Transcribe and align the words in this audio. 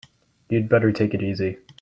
You'd 0.49 0.67
better 0.67 0.91
take 0.91 1.13
it 1.13 1.21
easy. 1.21 1.59